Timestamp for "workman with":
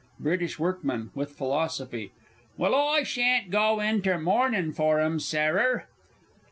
0.57-1.33